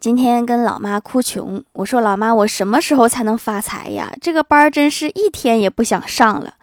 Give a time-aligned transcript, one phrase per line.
[0.00, 4.10] 今天跟老妈哭穷，我说老妈，我什么时候才能发财呀？
[4.18, 6.54] 这个班真是一天也不想上了。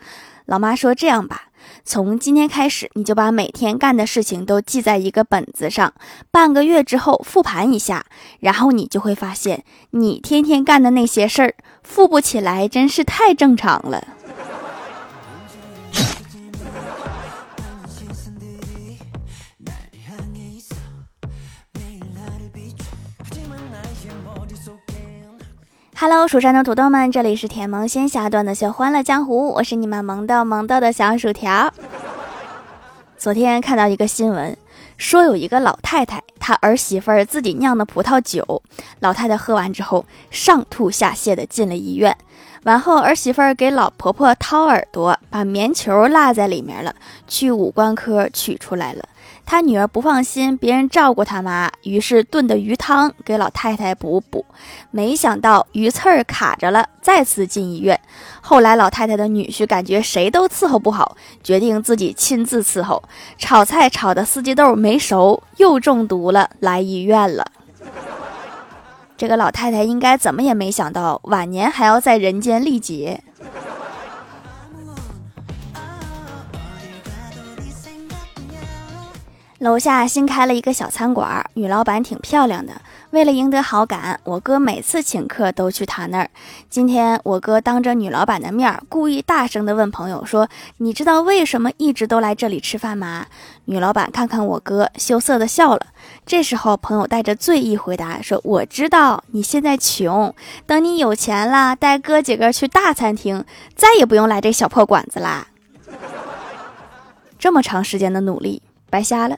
[0.47, 1.50] 老妈说：“这样吧，
[1.85, 5.93] 从今天开始，你就把每天干的事情都记在一个本子上，
[6.31, 8.07] 半个月之后复盘一下，
[8.39, 14.04] 然后你就会发现，你天天干的那些事儿，复不起来，真是太正常了。”
[26.00, 31.73] 哈喽，蜀山的土豆们，这里是甜萌仙侠段的秀欢乐江湖，我是你们萌豆萌豆的小薯条。
[33.18, 34.56] 昨天看到一个新闻，
[34.96, 38.62] 说有一个老太太，她儿媳妇儿自己酿的葡萄酒，
[39.00, 42.16] 老太太喝完之后上吐下泻的进了医院，
[42.66, 46.94] 完后儿媳妇儿给老婆婆掏耳朵，把棉球落在里面了，
[47.28, 49.04] 去五官科取出来了。
[49.50, 54.46] 他女儿不放心别人照顾他妈，于是炖的鱼汤给老太太补补，
[54.92, 57.98] 没想到鱼刺儿卡着了，再次进医院。
[58.42, 63.02] 后来老太太的女婿感觉谁都伺候不好，决定自己亲自伺候。
[63.38, 67.50] 炒菜炒的四季豆没熟，又中毒了，来医院了。
[69.16, 73.23] 这个老太太应该怎么也没想到，晚年还要在人间历劫。
[79.59, 82.73] 楼下新开了一个小餐馆，女老板挺漂亮的。
[83.09, 86.30] 为了赢得好感，我哥每次请客都去她那儿。
[86.69, 93.25] 今天我哥当着女老板的面，故意大声地问朋友说：“你知道为什么一直都来这里吃饭吗？”
[93.66, 95.88] 女老板看看我哥，羞涩地笑了。
[96.23, 100.36] 这时候，朋友带着醉意回答说：“我知道你现在穷，
[100.67, 103.44] 等你有钱了，带哥几个去大餐厅，
[103.75, 105.47] 再也不用来这小破馆子啦。”
[107.39, 108.61] 这么长时间的努力，
[108.98, 109.38] 白瞎了。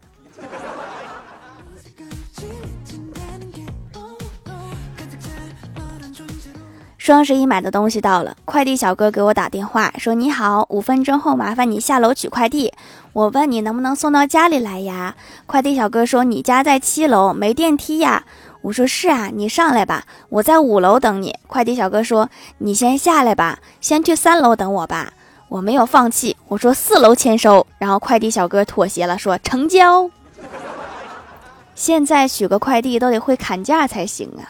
[6.97, 12.71] 双十一买的东西到了，快递小哥给我打电话说：“你好，五分钟后麻烦你下楼取快递。”
[13.11, 15.15] 我问你能不能送到家里来呀？
[15.45, 18.23] 快递小哥说：“你家在七楼，没电梯呀。”
[18.63, 22.29] 我说：“是啊，你上来吧，我在五楼等你。”快递小哥说
[22.59, 25.11] ：“你先下来吧，先去三楼等我吧。”
[25.49, 30.09] 我没有放弃，我说：“四楼签收。”然后快递小哥妥协了，说：“成交。”
[31.73, 34.45] 现在取个快递都得会砍价才行啊。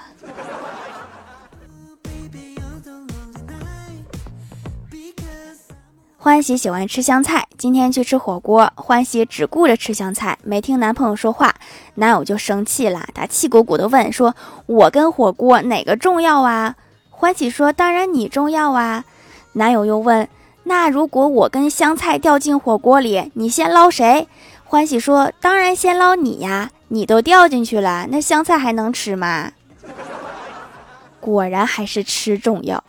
[6.21, 11.55] 欢喜喜欢吃香菜，今天去吃火锅，欢喜只顾着吃香菜，没听男朋友说话，
[11.95, 14.35] 男友就生气了，他气鼓鼓的问说
[14.67, 16.75] ：“我跟火锅哪个重要啊？”
[17.09, 19.05] 欢喜说：“当然你重要啊。”
[19.53, 20.27] 男友又问
[20.69, 24.28] ：“那如果我跟香菜掉进火锅里，你先捞谁？”
[24.63, 29.52] 欢喜说：“当然先捞你呀，你都掉进去了，那香菜还能吃吗？”
[31.19, 32.84] 果然还是吃重要。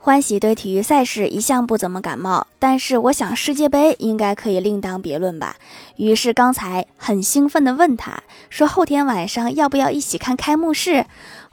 [0.00, 5.56] 欢喜对体育赛事一向不怎么感冒，但是我想世界杯应该可以另当别论吧。
[5.96, 11.04] 于是刚才很兴奋地问他说：“后天晚上要不要一起看开幕式？”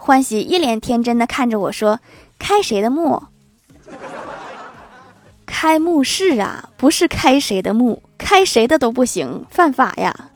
[0.05, 1.99] 欢喜一脸天真的看着我说
[2.37, 3.23] ：“开谁的墓？
[5.47, 10.29] 开幕式啊，不是开谁的墓，开谁的都不行，犯法呀。”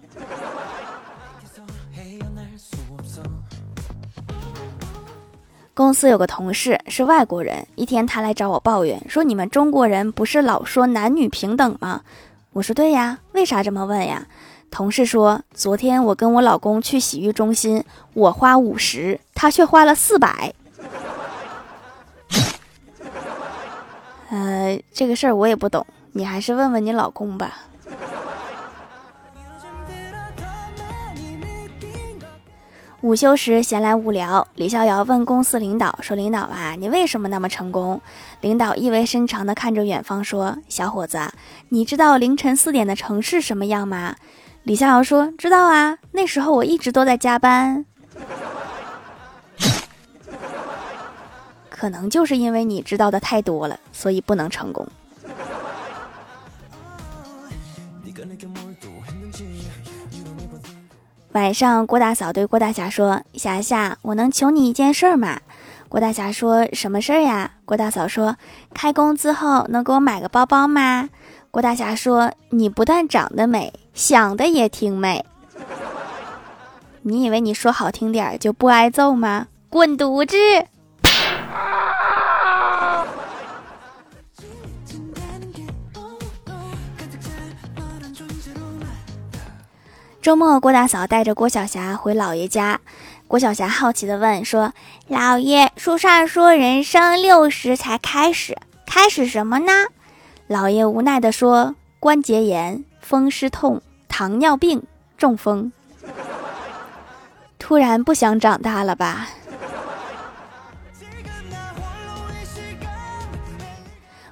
[5.75, 12.01] 公司有个同事是外国人，一天他来找我抱怨说：“你们中国人不是老说男女平等吗？”
[12.53, 14.25] 我说：“对呀，为啥这么问呀？”
[14.71, 20.53] 同事说：“昨天我跟我老公去洗浴中心，我花五十，他却花了四百。
[24.29, 27.63] ”呃，这个事儿我也不懂，你还是问问你老公吧。
[33.01, 38.01] 午休时闲来无聊，李逍遥问公司领导说：“领导啊，你为什么那么成功？”
[38.41, 41.31] 领导意味深长地看着远方说：“小伙子，
[41.69, 44.15] 你知道凌晨四点的城市什么样吗？”
[44.69, 47.83] 李逍遥说：“知道啊，那时候我一直都在加班。”
[51.71, 54.87] 可能就是因为你知道的太多了，所以不能成功。
[61.31, 65.39] 晚上，郭大嫂对郭大侠说：“霞霞，我能求你一件事儿吗？”
[65.89, 68.37] 郭大侠说：“什么事儿呀？”郭大嫂说
[68.75, 71.09] ：“开工资后能给我买个包包吗？”
[71.51, 75.25] 郭大侠说：“你不但长得美，想的也挺美。
[77.01, 79.47] 你以为你说好听点就不挨揍吗？
[79.67, 80.37] 滚犊子！”
[90.21, 92.79] 周末，郭大嫂带着郭晓霞回姥爷家。
[93.27, 94.71] 郭晓霞好奇地问：“说，
[95.09, 98.55] 姥爷，书上说人生六十才开始，
[98.85, 99.71] 开始什么呢？”
[100.49, 104.81] 姥爷无奈地说：“关节炎、风湿痛、糖尿病、
[105.15, 105.71] 中风。”
[107.59, 109.27] 突然不想长大了吧？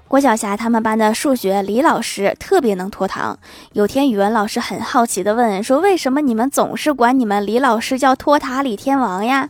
[0.08, 3.38] 郭晓霞他们班的数学李老师特别能拖堂。
[3.74, 9.50] 有天语文老师很好奇地问：“说为什么你们总是管你们李老师叫托塔李天王呀？”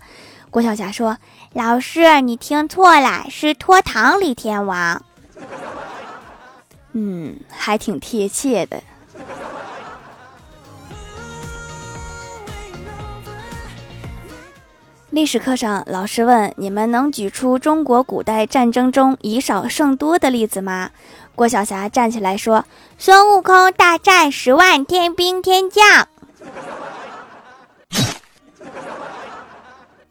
[0.51, 1.17] 郭晓霞说
[1.53, 5.01] ：“老师，你听错了，是拖堂李天王。”
[6.99, 8.81] 嗯，还挺贴切的。
[15.11, 20.89] 历史课上，老师问你们能举出中国古代战争中以少胜多的例子吗？
[21.35, 22.65] 郭晓霞站起来说
[22.97, 26.07] ：“孙悟空大战十万天兵天将。”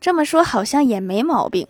[0.00, 1.66] 这么说好像也没毛病。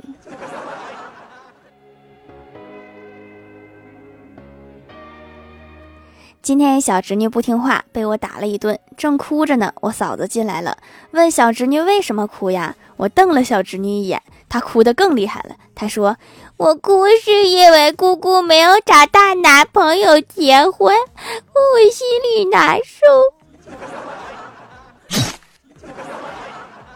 [6.47, 9.73] 今天小侄女不听话，被我打了一顿，正哭着呢。
[9.81, 10.79] 我嫂子进来了，
[11.11, 12.77] 问小侄女为什么哭呀？
[12.99, 15.57] 我瞪了小侄女一眼，她哭得更厉害了。
[15.75, 16.17] 她说
[16.57, 23.05] ：“我哭是因为姑姑没有找大男朋友结婚，我心里难受。”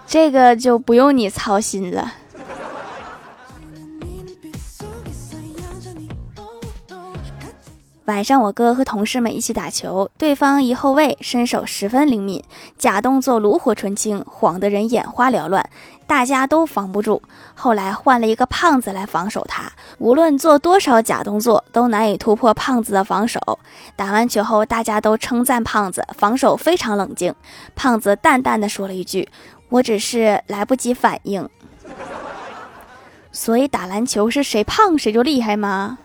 [0.06, 2.12] 这个就不用你操心了。
[8.06, 12.42] 晚上，我哥和同事们一起打球，对方一后卫身手十分灵敏，
[12.76, 15.64] 假动作炉火纯青，晃得人眼花缭乱，
[16.08, 17.22] 大家都防不住。
[17.54, 23.38] 后来换了一个胖子来防守他，无论做多少假动作，都难以突破胖子的防守。
[23.94, 27.32] 打完球后，大家都称赞胖子防守非常冷静。
[27.76, 29.28] 胖子淡淡的说了一句
[29.68, 31.48] ：“我只是来不及反应。”
[33.30, 35.98] 所以打篮球是谁胖谁就厉害吗？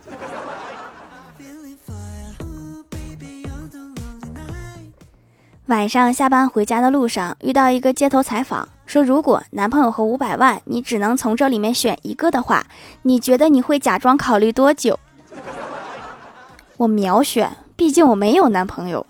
[5.67, 12.63] 晚上下班回家的路上，遇到一个街头采访，说：“如果男朋友和五百万，你只能从这里面选一个的话，
[13.01, 14.99] 你觉得你会假装考虑多久？”
[16.77, 19.07] 我秒选，毕竟我没有男朋友。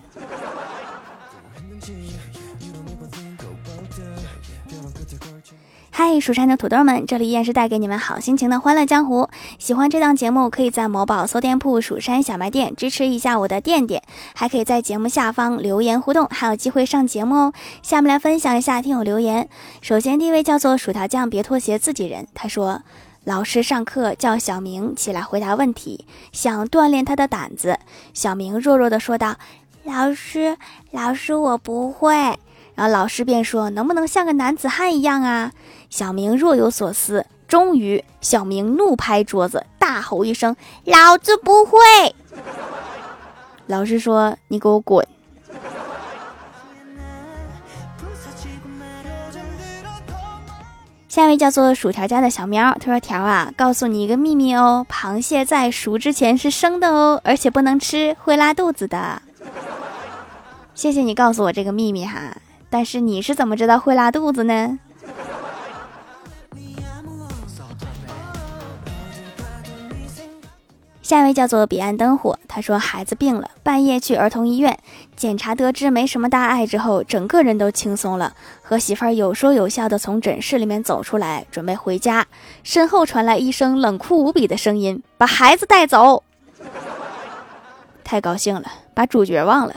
[5.97, 9.30] 嗨，蜀山的土豆们，这里依然是带给你们好心情的欢乐江湖。
[9.57, 14.03] 喜欢这档节目，可以在某宝搜店铺“蜀山小卖店”支持一下我的店店，
[14.33, 17.53] 还可以在节目下方留言互动，还有机会上节目哦。
[17.81, 19.47] 下面来分享一下听友留言。
[19.81, 22.27] 首先第一位叫做薯条酱，别拖鞋，自己人。
[22.33, 22.81] 他说，
[23.24, 27.80] 老师上课叫小明起来回答问题，想锻炼他的胆子。
[28.13, 29.38] 小明弱弱的说道
[29.86, 30.57] ：“老师，
[30.91, 32.38] 老师，我不会。”
[32.75, 35.53] 然后老师便说：“能不能像个男子汉一样啊？”
[35.95, 40.53] 小明若有所思，终于，小明怒拍桌子，大吼一声
[40.83, 41.80] ：“老子不会！”
[43.68, 45.07] 老师说：“你给我滚！”
[51.07, 59.21] 下一位叫做薯条家的小喵，他说：“条啊，告诉你一个秘密哦，螃蟹在熟之前是生的哦，而且不能吃，会拉肚子的。”
[60.75, 62.36] 谢谢你告诉我这个秘密哈。
[62.69, 64.77] 但是你是怎么知道会拉肚子呢？
[71.05, 74.75] 下一位叫做彼岸灯火，他说孩子病了，半夜去儿童医院
[75.15, 78.33] 检查，得知没什么大碍之后，整个人都轻松了，
[78.63, 82.25] 和媳妇儿有说有笑的从诊室里面走出来，准备回家，
[82.63, 86.24] 身后传来一声冷酷无比的声音：“把孩子带走！”
[88.03, 88.63] 太高兴了，
[88.95, 89.75] 把主角忘了。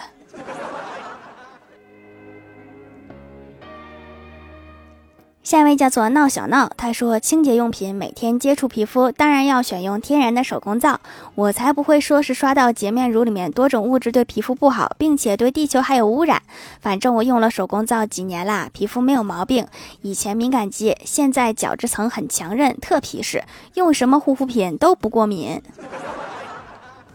[5.49, 11.01] 下一位叫做闹小闹，他说清洁用品每天接触皮肤，当然要选用天然的手工皂。
[11.35, 16.43] 我才不会说是刷到洁面乳里面多种物质对皮肤不好，并且对地球还有污染。
[16.83, 19.67] 反正我用了手工皂几年啦，皮肤没有毛病。
[20.03, 25.63] 以前敏感肌，现在角质层很强韧，特皮实，用什么护肤品都不过敏。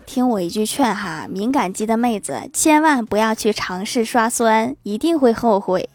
[0.08, 5.88] 听我一句劝哈，敏感肌的妹子千万不要去尝试刷酸，一定会后悔。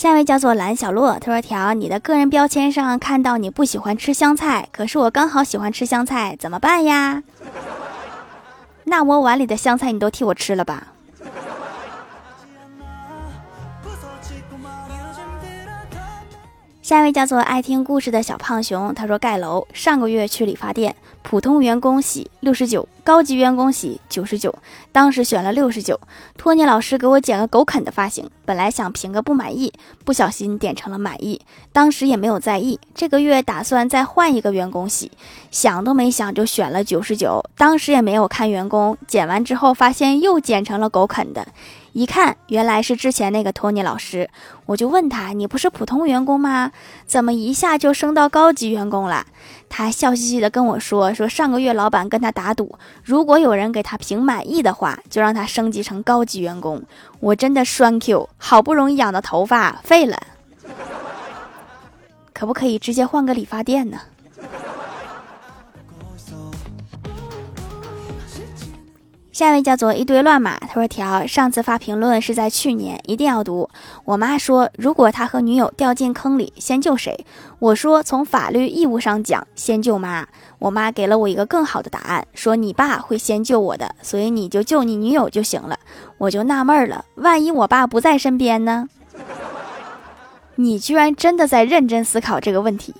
[0.00, 7.22] 下一位叫做蓝小洛，他说：“条，你的个人标签上看到你不喜欢吃香菜，可是我刚好喜欢吃香菜，怎么办呀？
[8.84, 10.86] 那我碗里的香菜你都替我吃了吧。”
[16.80, 24.54] 下一位叫做爱听故事的小胖熊，他说：“盖楼，上个月去理发店，普通员工洗六十九，高级员工洗九十九，
[24.92, 25.98] 当时选了六十九。
[26.36, 29.72] 托尼老师给我剪个狗啃的发型，本来想评个不满意，
[30.04, 31.40] 不小心点成了满意，
[31.72, 32.78] 当时也没有在意。
[32.94, 35.10] 这个月打算再换一个员工洗，
[35.50, 41.48] 想都没想就选了九十九，当时也没有看员工，剪完之后发现又剪成了狗啃的。
[41.92, 44.30] 一看，原来是之前那个托尼老师，
[44.66, 46.70] 我就问他：“你不是普通员工吗？
[47.04, 49.26] 怎么一下就升到高级员工了？”
[49.68, 56.82] 他笑嘻嘻的跟我说：“说上个月老板跟他打赌，如果有人给他评满意的话，就让他升级成高级员工。”
[57.20, 60.18] 我真的栓 Q，好不容易养的头发废了，
[62.32, 63.98] 可不可以直接换个理发店呢？
[69.40, 73.70] 下一位叫做一堆乱码，他说：“条上次发评论是在去年，一定要读。
[74.04, 77.24] 我妈说，如果他和女友掉进坑里，先救谁？
[77.58, 80.26] 我说，从法律义务上讲，先救妈。
[80.58, 85.78] 我妈给了我一个更好的答案，说你爸会先救我的，所以你就救你女友就行了。
[86.18, 88.90] 我就纳闷了，万一我爸不在身边呢？
[90.56, 92.94] 你居然真的在认真思考这个问题。”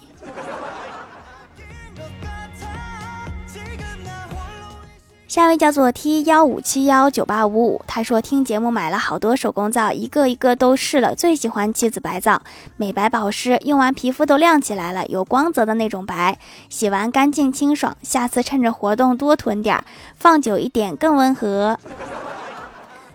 [5.31, 12.43] 下一位叫做 T 幺五七幺九八五五，他说听节目买了好多手工皂，一个一个都试了，最喜欢七子白皂，
[12.77, 16.37] 美白保湿，用完皮肤都亮起来了，有光泽的那种白，
[16.69, 17.97] 洗完干净清爽。
[18.03, 19.85] 下次趁着活动多囤点，
[20.17, 21.79] 放久一点更温和。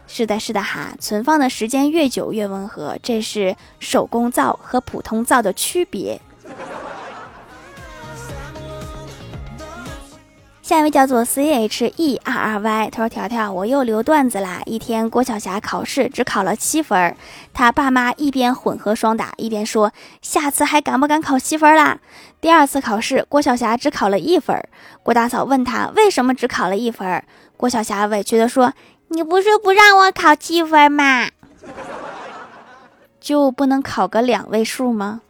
[0.07, 6.21] 是的，是的哈，存放的时间越久越温和，这是手工皂和普通皂的区别。
[10.65, 14.63] 下一位叫做 C H E R R Y，他说：“条条，我又留段子啦。
[14.65, 17.15] 一天，郭晓霞考试只考了七分，
[17.53, 19.91] 他爸妈一边混合双打，一边说：
[20.23, 21.99] 下次还敢不敢考七分啦？
[22.41, 24.59] 第二次考试，郭晓霞只考了一分。
[25.03, 27.23] 郭大嫂问他为什么只考了一分，
[27.55, 28.73] 郭晓霞委屈的说：
[29.09, 31.29] 你不是不让我考七分吗？
[33.19, 35.21] 就不能考个两位数吗？”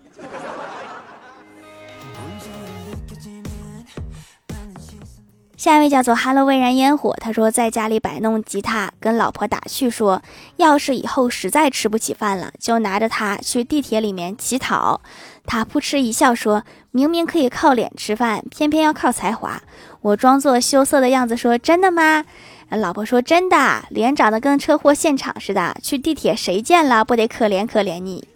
[5.65, 10.21] 下一位叫做 Hello 蔚然烟火，他说在家里摆弄吉他，跟老婆打趣说，
[10.57, 15.01] 要是以后实在吃不起饭了，就拿着它去地铁里面乞讨。
[15.47, 19.59] 他扑哧一笑说，明明可以靠脸吃饭，偏偏要靠才华。
[20.01, 22.23] 我装作羞涩的样子说，真的吗？
[22.69, 28.27] 老婆说真的，脸长得跟车祸现场似的，去地铁谁见了不得可怜可怜你？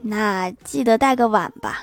[0.00, 1.82] 那记得带个碗吧。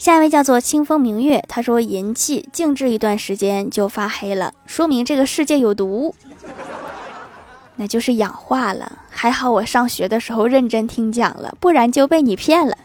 [0.00, 6.14] 下一位叫做清风明月，他说银器静置一段时间就发黑了，说明这个世界有毒，
[7.76, 8.90] 那就是氧化了。
[9.10, 12.78] 还好我上学的时候认真听讲了，不然就被你骗了。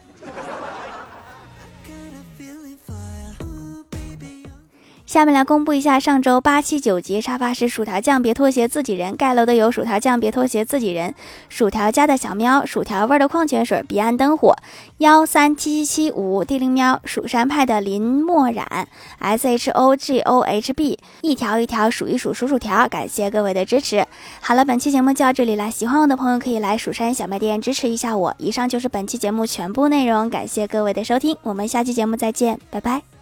[5.15, 11.15] 下面来公布一下上周八七九级沙发是薯条酱，别拖鞋，自己人盖楼的有薯条酱，别拖鞋，自己人，
[11.47, 14.53] 薯条家的小喵，薯条味的矿泉水，彼岸灯火，
[14.97, 24.05] 幺三七七七五地灵喵，蜀山派的林墨染，S H O G O H B，一条一条数一数数薯条，感谢各位的支持。
[24.41, 28.35] 好了，本期节目就到这里了，喜欢我的朋友可以来蜀山小卖店支持一下我。
[28.37, 33.14] 以上就是本期节目全部内容，感谢各位的收听，我们下期节目再见，拜拜。